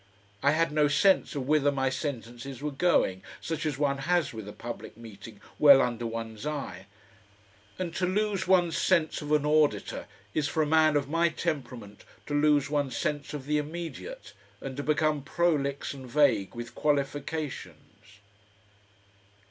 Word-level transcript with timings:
I 0.41 0.53
had 0.53 0.71
no 0.71 0.87
sense 0.87 1.35
of 1.35 1.47
whither 1.47 1.71
my 1.71 1.91
sentences 1.91 2.59
were 2.63 2.71
going, 2.71 3.21
such 3.39 3.67
as 3.67 3.77
one 3.77 3.99
has 3.99 4.33
with 4.33 4.47
a 4.47 4.51
public 4.51 4.97
meeting 4.97 5.39
well 5.59 5.79
under 5.79 6.07
one's 6.07 6.43
eye. 6.47 6.87
And 7.77 7.93
to 7.93 8.07
lose 8.07 8.47
one's 8.47 8.75
sense 8.75 9.21
of 9.21 9.31
an 9.31 9.45
auditor 9.45 10.07
is 10.33 10.47
for 10.47 10.63
a 10.63 10.65
man 10.65 10.95
of 10.95 11.07
my 11.07 11.29
temperament 11.29 12.03
to 12.25 12.33
lose 12.33 12.67
one's 12.67 12.97
sense 12.97 13.35
of 13.35 13.45
the 13.45 13.59
immediate, 13.59 14.33
and 14.59 14.75
to 14.75 14.81
become 14.81 15.21
prolix 15.21 15.93
and 15.93 16.09
vague 16.09 16.55
with 16.55 16.73
qualifications. 16.73 18.21